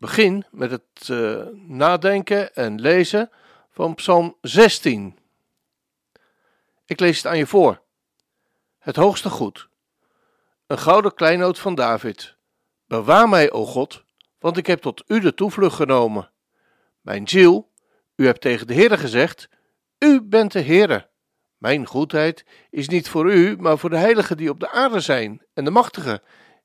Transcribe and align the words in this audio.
begin 0.00 0.44
met 0.50 0.70
het 0.70 1.08
uh, 1.10 1.46
nadenken 1.52 2.54
en 2.54 2.80
lezen 2.80 3.30
van 3.70 3.94
Psalm 3.94 4.36
16. 4.40 5.18
Ik 6.86 7.00
lees 7.00 7.16
het 7.16 7.26
aan 7.26 7.38
je 7.38 7.46
voor. 7.46 7.82
Het 8.78 8.96
hoogste 8.96 9.30
goed. 9.30 9.68
Een 10.66 10.78
gouden 10.78 11.14
kleinoot 11.14 11.58
van 11.58 11.74
David. 11.74 12.36
Bewaar 12.86 13.28
mij, 13.28 13.50
o 13.50 13.66
God, 13.66 14.04
want 14.38 14.56
ik 14.56 14.66
heb 14.66 14.80
tot 14.80 15.04
u 15.06 15.20
de 15.20 15.34
toevlucht 15.34 15.76
genomen. 15.76 16.30
Mijn 17.00 17.28
ziel, 17.28 17.70
u 18.16 18.26
hebt 18.26 18.40
tegen 18.40 18.66
de 18.66 18.74
Heere 18.74 18.98
gezegd, 18.98 19.48
u 19.98 20.22
bent 20.22 20.52
de 20.52 20.62
Heere. 20.62 21.08
Mijn 21.56 21.86
goedheid 21.86 22.44
is 22.70 22.88
niet 22.88 23.08
voor 23.08 23.32
u, 23.32 23.56
maar 23.56 23.78
voor 23.78 23.90
de 23.90 23.96
heiligen 23.96 24.36
die 24.36 24.50
op 24.50 24.60
de 24.60 24.70
aarde 24.70 25.00
zijn 25.00 25.42
en 25.54 25.64
de 25.64 25.70
machtigen, 25.70 26.22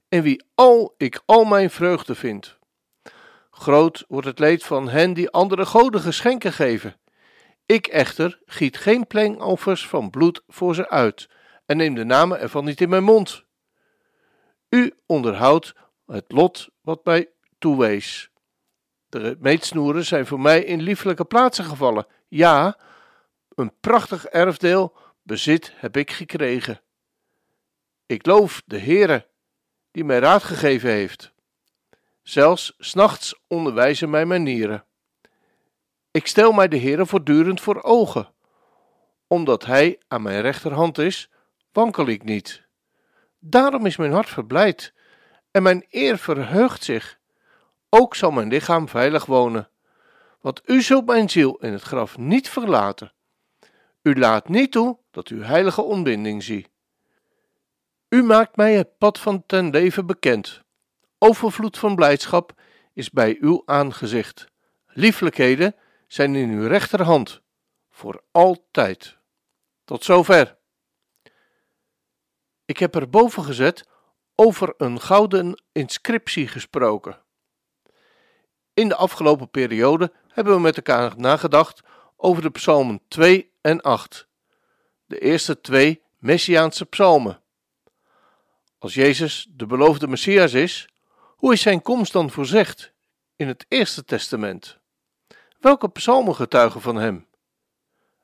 en 0.09 0.21
wie 0.21 0.43
al 0.53 0.93
ik 0.97 1.21
al 1.25 1.43
mijn 1.45 1.69
vreugde 1.69 2.15
vind. 2.15 2.57
Groot 3.57 4.05
wordt 4.07 4.27
het 4.27 4.39
leed 4.39 4.63
van 4.63 4.89
hen 4.89 5.13
die 5.13 5.29
andere 5.29 5.65
goden 5.65 6.01
geschenken 6.01 6.53
geven. 6.53 6.95
Ik 7.65 7.87
echter 7.87 8.39
giet 8.45 8.77
geen 8.77 9.07
plengoffers 9.07 9.87
van 9.87 10.09
bloed 10.09 10.41
voor 10.47 10.75
ze 10.75 10.89
uit 10.89 11.29
en 11.65 11.77
neem 11.77 11.95
de 11.95 12.03
namen 12.03 12.39
ervan 12.39 12.65
niet 12.65 12.81
in 12.81 12.89
mijn 12.89 13.03
mond. 13.03 13.45
U 14.69 14.93
onderhoudt 15.05 15.73
het 16.05 16.25
lot 16.27 16.69
wat 16.81 17.05
mij 17.05 17.29
toewees. 17.57 18.29
De 19.07 19.37
meetsnoeren 19.39 20.05
zijn 20.05 20.25
voor 20.25 20.39
mij 20.39 20.63
in 20.63 20.81
lieflijke 20.81 21.25
plaatsen 21.25 21.65
gevallen. 21.65 22.07
Ja, 22.27 22.79
een 23.49 23.73
prachtig 23.79 24.25
erfdeel 24.25 24.97
bezit 25.23 25.71
heb 25.75 25.97
ik 25.97 26.11
gekregen. 26.11 26.81
Ik 28.05 28.25
loof 28.25 28.61
de 28.65 28.79
Heere, 28.79 29.27
die 29.91 30.03
mij 30.03 30.19
raad 30.19 30.43
gegeven 30.43 30.89
heeft. 30.89 31.33
Zelfs 32.25 32.75
s'nachts 32.77 33.39
onderwijzen 33.47 34.09
mij 34.09 34.25
manieren. 34.25 34.85
Ik 36.11 36.27
stel 36.27 36.51
mij 36.51 36.67
de 36.67 36.79
Heere 36.79 37.05
voortdurend 37.05 37.61
voor 37.61 37.83
ogen. 37.83 38.33
Omdat 39.27 39.65
Hij 39.65 39.99
aan 40.07 40.21
mijn 40.21 40.41
rechterhand 40.41 40.97
is, 40.97 41.29
wankel 41.71 42.07
ik 42.07 42.23
niet. 42.23 42.63
Daarom 43.39 43.85
is 43.85 43.97
mijn 43.97 44.11
hart 44.11 44.29
verblijd 44.29 44.93
en 45.51 45.63
mijn 45.63 45.85
eer 45.89 46.17
verheugt 46.17 46.83
zich. 46.83 47.19
Ook 47.89 48.15
zal 48.15 48.31
mijn 48.31 48.47
lichaam 48.47 48.89
veilig 48.89 49.25
wonen. 49.25 49.69
Want 50.41 50.61
u 50.65 50.81
zult 50.81 51.05
mijn 51.05 51.29
ziel 51.29 51.55
in 51.55 51.71
het 51.71 51.81
graf 51.81 52.17
niet 52.17 52.49
verlaten. 52.49 53.13
U 54.01 54.19
laat 54.19 54.49
niet 54.49 54.71
toe 54.71 54.97
dat 55.11 55.27
uw 55.27 55.41
heilige 55.41 55.81
ontbinding 55.81 56.43
zie. 56.43 56.67
U 58.09 58.23
maakt 58.23 58.55
mij 58.55 58.73
het 58.73 58.97
pad 58.97 59.19
van 59.19 59.43
ten 59.45 59.69
leven 59.69 60.05
bekend. 60.05 60.64
Overvloed 61.27 61.77
van 61.77 61.95
blijdschap 61.95 62.53
is 62.93 63.09
bij 63.09 63.37
uw 63.39 63.61
aangezicht. 63.65 64.47
Lieflijkheden 64.87 65.75
zijn 66.07 66.35
in 66.35 66.49
uw 66.49 66.67
rechterhand, 66.67 67.41
voor 67.89 68.21
altijd. 68.31 69.17
Tot 69.83 70.03
zover. 70.03 70.57
Ik 72.65 72.77
heb 72.77 72.95
er 72.95 73.09
boven 73.09 73.43
gezet 73.43 73.87
over 74.35 74.73
een 74.77 75.01
gouden 75.01 75.63
inscriptie 75.71 76.47
gesproken. 76.47 77.21
In 78.73 78.87
de 78.87 78.95
afgelopen 78.95 79.49
periode 79.49 80.13
hebben 80.27 80.53
we 80.53 80.59
met 80.59 80.75
elkaar 80.75 81.13
nagedacht 81.17 81.81
over 82.15 82.41
de 82.41 82.51
psalmen 82.51 83.01
2 83.07 83.51
en 83.61 83.81
8, 83.81 84.27
de 85.05 85.19
eerste 85.19 85.61
twee 85.61 86.01
Messiaanse 86.17 86.85
psalmen. 86.85 87.41
Als 88.77 88.93
Jezus 88.93 89.47
de 89.49 89.65
beloofde 89.65 90.07
Messias 90.07 90.53
is, 90.53 90.87
hoe 91.35 91.53
is 91.53 91.61
zijn 91.61 91.81
komst 91.81 92.13
dan 92.13 92.29
voorzegd 92.29 92.91
in 93.35 93.47
het 93.47 93.65
Eerste 93.67 94.03
Testament? 94.03 94.77
Welke 95.59 95.89
psalmen 95.89 96.35
getuigen 96.35 96.81
van 96.81 96.95
hem? 96.95 97.27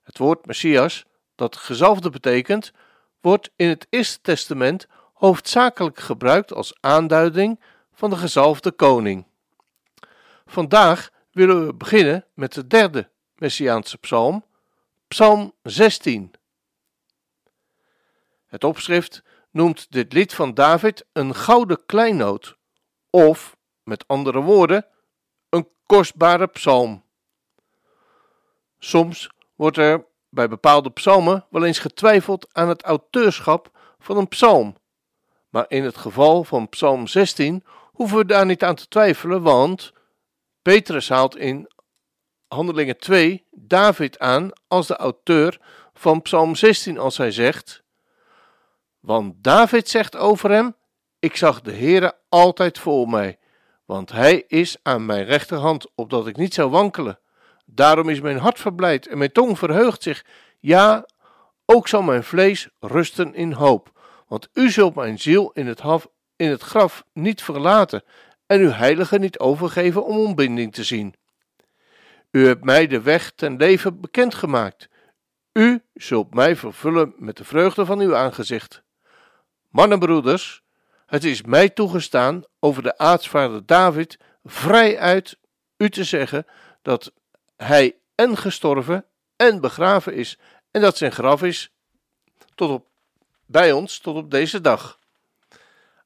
Het 0.01 0.17
woord 0.17 0.45
Messias, 0.45 1.05
dat 1.35 1.55
gezalfde 1.55 2.09
betekent, 2.09 2.71
wordt 3.19 3.49
in 3.55 3.69
het 3.69 3.87
Eerste 3.89 4.21
Testament 4.21 4.87
hoofdzakelijk 5.13 5.99
gebruikt 5.99 6.53
als 6.53 6.77
aanduiding 6.79 7.59
van 7.93 8.09
de 8.09 8.15
gezalfde 8.15 8.71
koning. 8.71 9.25
Vandaag 10.45 11.09
willen 11.31 11.65
we 11.65 11.73
beginnen 11.73 12.25
met 12.33 12.53
de 12.53 12.67
derde 12.67 13.09
Messiaanse 13.35 13.97
psalm, 13.97 14.45
Psalm 15.07 15.53
16. 15.63 16.31
Het 18.45 18.63
opschrift 18.63 19.23
noemt 19.49 19.91
dit 19.91 20.13
lied 20.13 20.33
van 20.33 20.53
David 20.53 21.05
een 21.13 21.35
gouden 21.35 21.85
kleinoot 21.85 22.57
of, 23.11 23.57
met 23.83 24.07
andere 24.07 24.41
woorden, 24.41 24.85
een 25.49 25.67
kostbare 25.85 26.47
psalm. 26.47 27.03
Soms 28.79 29.29
wordt 29.55 29.77
er 29.77 30.05
bij 30.29 30.47
bepaalde 30.49 30.91
psalmen 30.91 31.45
wel 31.49 31.65
eens 31.65 31.79
getwijfeld 31.79 32.53
aan 32.53 32.69
het 32.69 32.81
auteurschap 32.81 33.77
van 33.99 34.17
een 34.17 34.27
psalm. 34.27 34.75
Maar 35.49 35.65
in 35.67 35.83
het 35.83 35.97
geval 35.97 36.43
van 36.43 36.69
Psalm 36.69 37.07
16 37.07 37.63
hoeven 37.91 38.17
we 38.17 38.25
daar 38.25 38.45
niet 38.45 38.63
aan 38.63 38.75
te 38.75 38.87
twijfelen, 38.87 39.41
want 39.41 39.93
Petrus 40.61 41.09
haalt 41.09 41.35
in 41.35 41.69
Handelingen 42.47 42.97
2 42.97 43.47
David 43.51 44.19
aan 44.19 44.51
als 44.67 44.87
de 44.87 44.95
auteur 44.95 45.59
van 45.93 46.21
Psalm 46.21 46.55
16 46.55 46.97
als 46.97 47.17
hij 47.17 47.31
zegt: 47.31 47.83
Want 48.99 49.43
David 49.43 49.89
zegt 49.89 50.17
over 50.17 50.51
hem: 50.51 50.75
ik 51.21 51.35
zag 51.35 51.61
de 51.61 51.73
Heere 51.73 52.15
altijd 52.29 52.79
voor 52.79 53.09
mij, 53.09 53.39
want 53.85 54.11
hij 54.11 54.43
is 54.47 54.77
aan 54.83 55.05
mijn 55.05 55.25
rechterhand, 55.25 55.87
opdat 55.95 56.27
ik 56.27 56.37
niet 56.37 56.53
zou 56.53 56.69
wankelen. 56.69 57.19
Daarom 57.65 58.09
is 58.09 58.21
mijn 58.21 58.37
hart 58.37 58.59
verblijd 58.59 59.07
en 59.07 59.17
mijn 59.17 59.31
tong 59.31 59.57
verheugt 59.57 60.03
zich. 60.03 60.25
Ja, 60.59 61.05
ook 61.65 61.87
zal 61.87 62.01
mijn 62.01 62.23
vlees 62.23 62.69
rusten 62.79 63.35
in 63.35 63.51
hoop, 63.51 63.91
want 64.27 64.49
u 64.53 64.69
zult 64.69 64.95
mijn 64.95 65.19
ziel 65.19 65.51
in 65.53 65.67
het, 66.37 66.61
graf 66.61 67.03
niet 67.13 67.43
verlaten 67.43 68.03
en 68.45 68.59
uw 68.59 68.71
heilige 68.71 69.17
niet 69.17 69.39
overgeven 69.39 70.05
om 70.05 70.17
ontbinding 70.17 70.73
te 70.73 70.83
zien. 70.83 71.15
U 72.31 72.47
hebt 72.47 72.63
mij 72.63 72.87
de 72.87 73.01
weg 73.01 73.31
ten 73.35 73.57
leven 73.57 74.01
bekendgemaakt. 74.01 74.89
U 75.53 75.83
zult 75.93 76.33
mij 76.33 76.55
vervullen 76.55 77.13
met 77.17 77.37
de 77.37 77.43
vreugde 77.43 77.85
van 77.85 77.99
uw 77.99 78.15
aangezicht. 78.15 78.83
Mannenbroeders, 79.69 80.63
het 81.11 81.23
is 81.23 81.41
mij 81.41 81.69
toegestaan 81.69 82.43
over 82.59 82.83
de 82.83 82.97
aartsvader 82.97 83.65
David 83.65 84.17
vrij 84.43 84.99
uit 84.99 85.37
u 85.77 85.89
te 85.89 86.03
zeggen 86.03 86.45
dat 86.81 87.11
hij 87.57 87.95
en 88.15 88.37
gestorven 88.37 89.05
en 89.35 89.61
begraven 89.61 90.13
is 90.13 90.37
en 90.71 90.81
dat 90.81 90.97
zijn 90.97 91.11
graf 91.11 91.43
is 91.43 91.73
tot 92.55 92.69
op, 92.69 92.87
bij 93.45 93.71
ons 93.71 93.99
tot 93.99 94.15
op 94.15 94.31
deze 94.31 94.61
dag. 94.61 94.99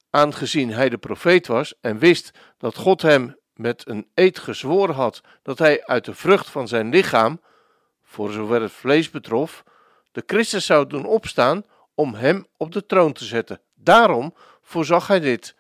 Aangezien 0.10 0.72
hij 0.72 0.90
de 0.90 0.98
profeet 0.98 1.48
was 1.48 1.74
en 1.82 2.00
wist 2.00 2.32
dat 2.58 2.76
God 2.76 3.02
hem 3.02 3.38
met 3.54 3.88
een 3.88 4.10
eed 4.14 4.40
gezworen 4.40 4.96
had 4.96 5.22
dat 5.42 5.60
hij 5.60 5.86
uit 5.86 6.06
de 6.06 6.16
vrucht 6.16 6.50
van 6.50 6.68
zijn 6.68 6.90
lichaam, 6.90 7.42
voor 8.04 8.32
zover 8.32 8.62
het 8.62 8.72
vlees 8.72 9.10
betrof, 9.10 9.64
de 10.12 10.24
Christus 10.26 10.66
zou 10.66 10.88
doen 10.88 11.06
opstaan 11.06 11.66
om 11.96 12.14
hem 12.14 12.48
op 12.58 12.72
de 12.72 12.86
troon 12.86 13.14
te 13.14 13.26
zetten. 13.26 13.62
Daarom 13.74 14.34
voorzag 14.66 15.08
hij 15.08 15.20
dit. 15.20 15.56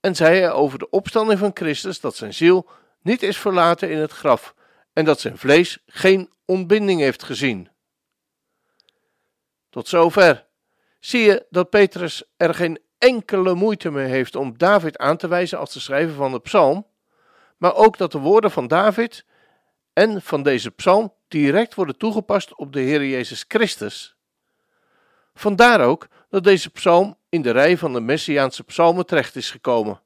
En 0.00 0.16
zei 0.16 0.38
hij 0.38 0.52
over 0.52 0.78
de 0.78 0.90
opstanding 0.90 1.38
van 1.38 1.50
Christus 1.54 2.00
dat 2.00 2.16
zijn 2.16 2.34
ziel 2.34 2.68
niet 3.02 3.22
is 3.22 3.38
verlaten 3.38 3.90
in 3.90 3.98
het 3.98 4.12
graf 4.12 4.54
en 4.92 5.04
dat 5.04 5.20
zijn 5.20 5.38
vlees 5.38 5.78
geen 5.86 6.32
ontbinding 6.44 7.00
heeft 7.00 7.22
gezien. 7.22 7.68
Tot 9.70 9.88
zover. 9.88 10.46
Zie 11.00 11.20
je 11.20 11.46
dat 11.50 11.70
Petrus 11.70 12.22
er 12.36 12.54
geen 12.54 12.80
enkele 12.98 13.54
moeite 13.54 13.90
mee 13.90 14.06
heeft 14.06 14.36
om 14.36 14.58
David 14.58 14.98
aan 14.98 15.16
te 15.16 15.28
wijzen 15.28 15.58
als 15.58 15.72
de 15.72 15.80
schrijver 15.80 16.14
van 16.14 16.32
de 16.32 16.40
psalm, 16.40 16.86
maar 17.56 17.74
ook 17.74 17.98
dat 17.98 18.12
de 18.12 18.18
woorden 18.18 18.50
van 18.50 18.66
David 18.66 19.24
en 19.92 20.22
van 20.22 20.42
deze 20.42 20.70
psalm 20.70 21.14
direct 21.28 21.74
worden 21.74 21.96
toegepast 21.96 22.54
op 22.54 22.72
de 22.72 22.80
Heer 22.80 23.04
Jezus 23.04 23.44
Christus. 23.48 24.16
Vandaar 25.34 25.80
ook 25.80 26.08
dat 26.28 26.44
deze 26.44 26.70
psalm 26.70 27.16
in 27.28 27.42
de 27.42 27.50
rij 27.50 27.78
van 27.78 27.92
de 27.92 28.00
Messiaanse 28.00 28.64
psalmen 28.64 29.06
terecht 29.06 29.36
is 29.36 29.50
gekomen. 29.50 30.02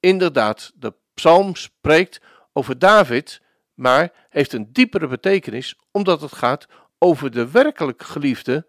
Inderdaad, 0.00 0.72
de 0.74 0.94
psalm 1.14 1.54
spreekt 1.54 2.20
over 2.52 2.78
David, 2.78 3.42
maar 3.74 4.12
heeft 4.28 4.52
een 4.52 4.72
diepere 4.72 5.06
betekenis 5.06 5.78
omdat 5.90 6.20
het 6.20 6.32
gaat 6.32 6.66
over 6.98 7.30
de 7.30 7.50
werkelijk 7.50 8.02
geliefde, 8.02 8.66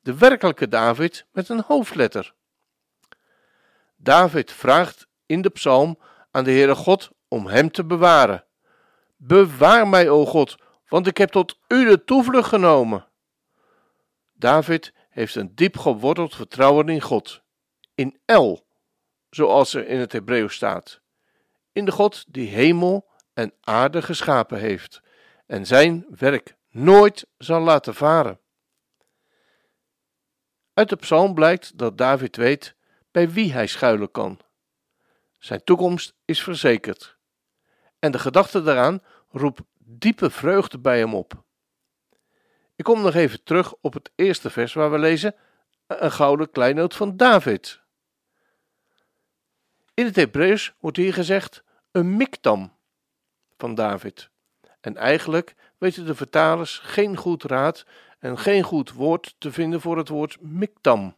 de 0.00 0.16
werkelijke 0.16 0.68
David 0.68 1.26
met 1.32 1.48
een 1.48 1.62
hoofdletter. 1.66 2.34
David 3.96 4.52
vraagt 4.52 5.06
in 5.26 5.42
de 5.42 5.50
psalm 5.50 5.98
aan 6.30 6.44
de 6.44 6.50
Heere 6.50 6.74
God 6.74 7.10
om 7.28 7.46
hem 7.46 7.70
te 7.70 7.84
bewaren. 7.84 8.44
Bewaar 9.16 9.88
mij, 9.88 10.08
o 10.08 10.26
God, 10.26 10.56
want 10.88 11.06
ik 11.06 11.16
heb 11.16 11.30
tot 11.30 11.58
u 11.68 11.88
de 11.88 12.04
toevlucht 12.04 12.48
genomen. 12.48 13.06
David 14.32 14.92
heeft 15.18 15.34
een 15.34 15.54
diep 15.54 15.76
geworteld 15.76 16.34
vertrouwen 16.34 16.88
in 16.88 17.00
God, 17.00 17.42
in 17.94 18.20
El, 18.24 18.66
zoals 19.30 19.74
er 19.74 19.86
in 19.86 19.98
het 19.98 20.12
Hebreeuws 20.12 20.54
staat, 20.54 21.00
in 21.72 21.84
de 21.84 21.92
God 21.92 22.24
die 22.28 22.48
hemel 22.48 23.08
en 23.32 23.52
aarde 23.60 24.02
geschapen 24.02 24.58
heeft 24.58 25.00
en 25.46 25.66
zijn 25.66 26.06
werk 26.08 26.56
nooit 26.68 27.26
zal 27.38 27.60
laten 27.60 27.94
varen. 27.94 28.40
Uit 30.74 30.88
de 30.88 30.96
psalm 30.96 31.34
blijkt 31.34 31.78
dat 31.78 31.98
David 31.98 32.36
weet 32.36 32.74
bij 33.10 33.30
wie 33.30 33.52
hij 33.52 33.66
schuilen 33.66 34.10
kan. 34.10 34.40
Zijn 35.38 35.64
toekomst 35.64 36.14
is 36.24 36.42
verzekerd. 36.42 37.18
En 37.98 38.12
de 38.12 38.18
gedachte 38.18 38.62
daaraan 38.62 39.02
roept 39.28 39.60
diepe 39.78 40.30
vreugde 40.30 40.78
bij 40.78 40.98
hem 40.98 41.14
op. 41.14 41.46
Ik 42.78 42.84
kom 42.84 43.02
nog 43.02 43.14
even 43.14 43.42
terug 43.42 43.74
op 43.80 43.92
het 43.92 44.10
eerste 44.14 44.50
vers 44.50 44.72
waar 44.72 44.90
we 44.90 44.98
lezen 44.98 45.34
een 45.86 46.12
gouden 46.12 46.50
kleinoot 46.50 46.94
van 46.94 47.16
David. 47.16 47.80
In 49.94 50.04
het 50.04 50.16
Hebreeuws 50.16 50.74
wordt 50.80 50.96
hier 50.96 51.12
gezegd 51.12 51.64
een 51.90 52.16
miktam 52.16 52.72
van 53.56 53.74
David. 53.74 54.30
En 54.80 54.96
eigenlijk 54.96 55.54
weten 55.78 56.06
de 56.06 56.14
vertalers 56.14 56.78
geen 56.78 57.16
goed 57.16 57.42
raad 57.42 57.86
en 58.18 58.38
geen 58.38 58.62
goed 58.62 58.92
woord 58.92 59.34
te 59.38 59.52
vinden 59.52 59.80
voor 59.80 59.96
het 59.96 60.08
woord 60.08 60.40
miktam. 60.40 61.16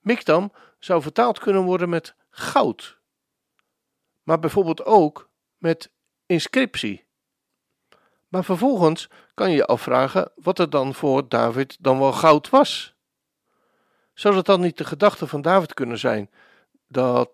Miktam 0.00 0.52
zou 0.78 1.02
vertaald 1.02 1.38
kunnen 1.38 1.62
worden 1.62 1.88
met 1.88 2.14
goud, 2.30 2.98
maar 4.22 4.38
bijvoorbeeld 4.38 4.84
ook 4.84 5.30
met 5.58 5.90
inscriptie. 6.26 7.04
Maar 8.32 8.44
vervolgens 8.44 9.08
kan 9.34 9.50
je 9.50 9.56
je 9.56 9.66
afvragen 9.66 10.32
wat 10.34 10.58
er 10.58 10.70
dan 10.70 10.94
voor 10.94 11.28
David 11.28 11.76
dan 11.80 11.98
wel 11.98 12.12
goud 12.12 12.50
was. 12.50 12.94
Zou 14.14 14.34
dat 14.34 14.46
dan 14.46 14.60
niet 14.60 14.78
de 14.78 14.84
gedachte 14.84 15.26
van 15.26 15.42
David 15.42 15.74
kunnen 15.74 15.98
zijn 15.98 16.30
dat 16.88 17.30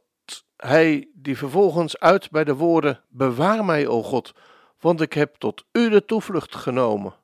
hij 0.56 1.08
die 1.14 1.36
vervolgens 1.36 1.98
uit 1.98 2.30
bij 2.30 2.44
de 2.44 2.54
woorden: 2.54 3.04
Bewaar 3.08 3.64
mij, 3.64 3.86
o 3.86 4.02
God, 4.02 4.34
want 4.78 5.00
ik 5.00 5.12
heb 5.12 5.34
tot 5.34 5.64
u 5.72 5.88
de 5.88 6.04
toevlucht 6.04 6.54
genomen. 6.54 7.14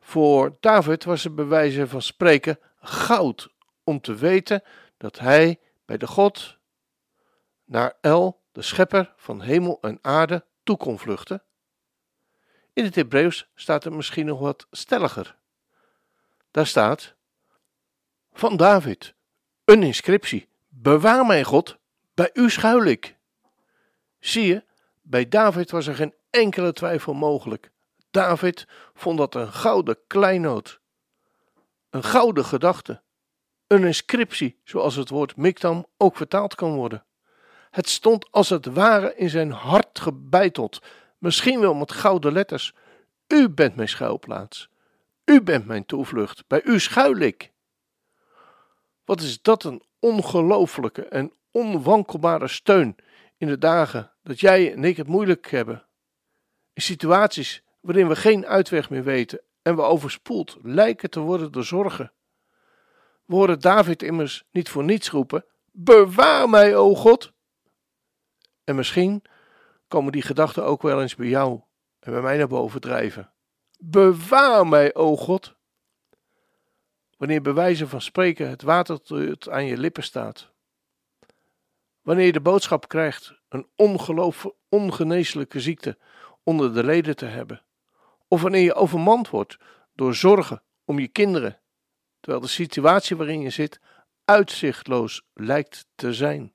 Voor 0.00 0.56
David 0.60 1.04
was 1.04 1.24
het 1.24 1.34
bij 1.34 1.46
wijze 1.46 1.88
van 1.88 2.02
spreken 2.02 2.58
goud 2.80 3.48
om 3.84 4.00
te 4.00 4.14
weten 4.14 4.62
dat 4.96 5.18
hij 5.18 5.60
bij 5.84 5.96
de 5.96 6.06
God 6.06 6.58
naar 7.64 7.96
El, 8.00 8.42
de 8.52 8.62
schepper 8.62 9.12
van 9.16 9.40
hemel 9.40 9.78
en 9.80 9.98
aarde, 10.02 10.44
toe 10.62 10.76
kon 10.76 10.98
vluchten. 10.98 11.42
In 12.72 12.84
het 12.84 12.94
Hebreeuws 12.94 13.48
staat 13.54 13.84
er 13.84 13.92
misschien 13.92 14.26
nog 14.26 14.38
wat 14.38 14.66
stelliger. 14.70 15.36
Daar 16.50 16.66
staat: 16.66 17.14
Van 18.32 18.56
David, 18.56 19.14
een 19.64 19.82
inscriptie. 19.82 20.48
Bewaar 20.68 21.26
mij, 21.26 21.44
God, 21.44 21.78
bij 22.14 22.30
u 22.32 22.50
schuil 22.50 22.84
ik. 22.84 23.16
Zie 24.18 24.46
je, 24.46 24.64
bij 25.02 25.28
David 25.28 25.70
was 25.70 25.86
er 25.86 25.94
geen 25.94 26.14
enkele 26.30 26.72
twijfel 26.72 27.14
mogelijk. 27.14 27.70
David 28.10 28.66
vond 28.94 29.18
dat 29.18 29.34
een 29.34 29.52
gouden 29.52 29.98
kleinoot, 30.06 30.80
een 31.90 32.04
gouden 32.04 32.44
gedachte, 32.44 33.02
een 33.66 33.84
inscriptie, 33.84 34.60
zoals 34.64 34.94
het 34.94 35.08
woord 35.08 35.36
miktam 35.36 35.86
ook 35.96 36.16
vertaald 36.16 36.54
kan 36.54 36.74
worden. 36.74 37.04
Het 37.70 37.88
stond 37.88 38.30
als 38.30 38.48
het 38.48 38.66
ware 38.66 39.16
in 39.16 39.30
zijn 39.30 39.50
hart 39.50 39.98
gebeiteld, 39.98 40.82
misschien 41.22 41.60
wel 41.60 41.74
met 41.74 41.92
gouden 41.92 42.32
letters. 42.32 42.74
U 43.26 43.48
bent 43.48 43.76
mijn 43.76 43.88
schuilplaats. 43.88 44.68
U 45.24 45.42
bent 45.42 45.66
mijn 45.66 45.86
toevlucht. 45.86 46.44
Bij 46.46 46.62
u 46.64 46.80
schuil 46.80 47.16
ik. 47.16 47.52
Wat 49.04 49.20
is 49.20 49.42
dat 49.42 49.64
een 49.64 49.82
ongelooflijke 49.98 51.04
en 51.04 51.32
onwankelbare 51.50 52.48
steun 52.48 52.96
in 53.36 53.46
de 53.46 53.58
dagen 53.58 54.12
dat 54.22 54.40
jij 54.40 54.72
en 54.72 54.84
ik 54.84 54.96
het 54.96 55.06
moeilijk 55.06 55.50
hebben. 55.50 55.86
In 56.72 56.82
situaties 56.82 57.62
waarin 57.80 58.08
we 58.08 58.16
geen 58.16 58.46
uitweg 58.46 58.90
meer 58.90 59.04
weten 59.04 59.40
en 59.62 59.76
we 59.76 59.82
overspoeld 59.82 60.58
lijken 60.62 61.10
te 61.10 61.20
worden 61.20 61.52
door 61.52 61.64
zorgen. 61.64 62.12
We 63.24 63.34
horen 63.34 63.60
David 63.60 64.02
immers 64.02 64.44
niet 64.50 64.68
voor 64.68 64.84
niets 64.84 65.10
roepen: 65.10 65.44
Bewaar 65.70 66.48
mij, 66.48 66.76
o 66.76 66.94
God! 66.94 67.32
En 68.64 68.76
misschien 68.76 69.22
komen 69.92 70.12
die 70.12 70.22
gedachten 70.22 70.64
ook 70.64 70.82
wel 70.82 71.02
eens 71.02 71.14
bij 71.14 71.26
jou 71.26 71.60
en 72.00 72.12
bij 72.12 72.20
mij 72.20 72.36
naar 72.36 72.48
boven 72.48 72.80
drijven. 72.80 73.32
Bewaar 73.78 74.66
mij, 74.66 74.94
o 74.94 75.16
God! 75.16 75.56
Wanneer 77.16 77.42
bij 77.42 77.52
wijze 77.52 77.88
van 77.88 78.00
spreken 78.00 78.48
het 78.48 78.62
water 78.62 79.00
aan 79.50 79.66
je 79.66 79.76
lippen 79.76 80.02
staat. 80.02 80.52
Wanneer 82.02 82.26
je 82.26 82.32
de 82.32 82.40
boodschap 82.40 82.88
krijgt 82.88 83.34
een 83.48 83.66
ongeloof, 83.76 84.46
ongeneeslijke 84.68 85.60
ziekte 85.60 85.98
onder 86.42 86.74
de 86.74 86.84
leden 86.84 87.16
te 87.16 87.26
hebben. 87.26 87.62
Of 88.28 88.42
wanneer 88.42 88.62
je 88.64 88.74
overmand 88.74 89.30
wordt 89.30 89.56
door 89.94 90.14
zorgen 90.14 90.62
om 90.84 90.98
je 90.98 91.08
kinderen, 91.08 91.60
terwijl 92.20 92.42
de 92.42 92.48
situatie 92.48 93.16
waarin 93.16 93.40
je 93.40 93.50
zit 93.50 93.80
uitzichtloos 94.24 95.22
lijkt 95.34 95.86
te 95.94 96.12
zijn. 96.12 96.50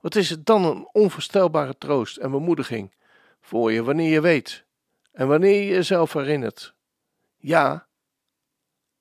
Wat 0.00 0.14
is 0.14 0.30
het 0.30 0.46
dan 0.46 0.64
een 0.64 0.88
onvoorstelbare 0.92 1.78
troost 1.78 2.16
en 2.16 2.30
bemoediging 2.30 2.94
voor 3.40 3.72
je 3.72 3.82
wanneer 3.82 4.10
je 4.10 4.20
weet 4.20 4.64
en 5.12 5.28
wanneer 5.28 5.62
je 5.62 5.66
jezelf 5.66 6.12
herinnert. 6.12 6.74
Ja, 7.36 7.86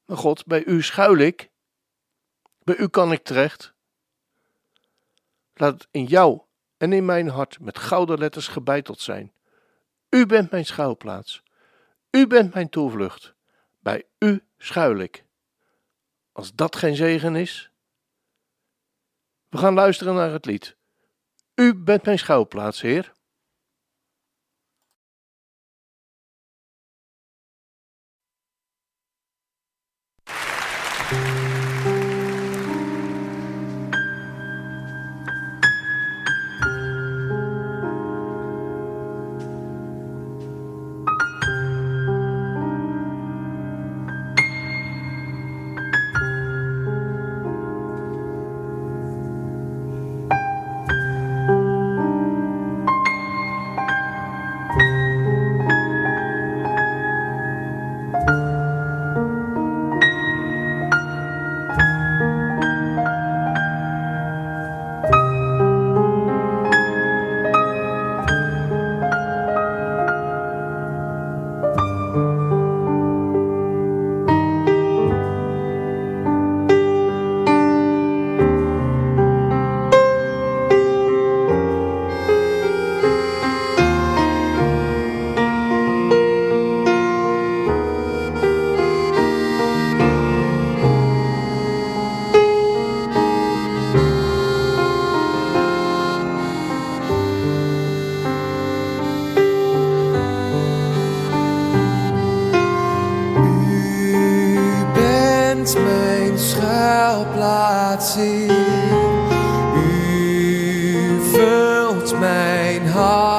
maar 0.06 0.18
God, 0.18 0.46
bij 0.46 0.66
u 0.66 0.82
schuil 0.82 1.18
ik. 1.18 1.50
Bij 2.64 2.78
u 2.78 2.88
kan 2.88 3.12
ik 3.12 3.24
terecht. 3.24 3.74
Laat 5.54 5.74
het 5.74 5.88
in 5.92 6.06
jou 6.06 6.42
en 6.78 6.94
in 6.94 7.06
mijn 7.06 7.30
hart 7.30 7.60
met 7.60 7.78
gouden 7.78 8.19
letters 8.19 8.48
gebeiteld 8.48 9.00
zijn. 9.00 9.33
U 10.10 10.26
bent 10.26 10.52
mijn 10.52 10.66
schuilplaats. 10.66 11.44
U 12.12 12.28
bent 12.28 12.54
mijn 12.54 12.69
toevlucht. 12.69 13.33
Bij 13.80 14.04
u 14.19 14.44
schuil 14.57 14.98
ik. 14.98 15.26
Als 16.31 16.56
dat 16.56 16.76
geen 16.76 16.95
zegen 16.95 17.36
is. 17.36 17.71
We 19.50 19.57
gaan 19.57 19.74
luisteren 19.74 20.16
naar 20.16 20.31
het 20.31 20.45
lied. 20.45 20.76
U 21.59 21.76
bent 21.76 22.06
mijn 22.06 22.19
schuilplaats, 22.19 22.81
Heer. 22.81 23.11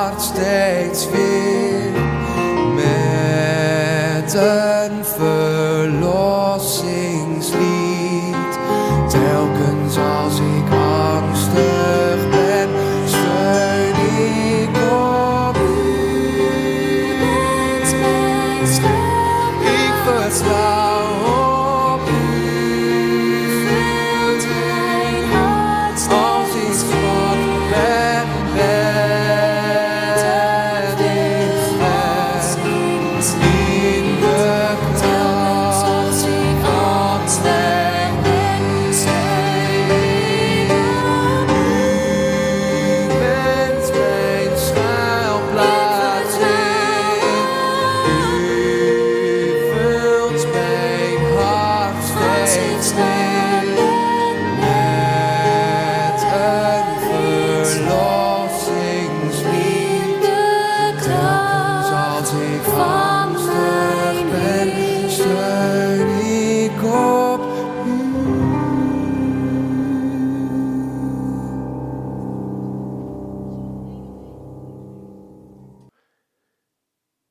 Hart 0.08 0.22
steeds 0.22 1.10
weer 1.10 1.92
met 2.74 4.34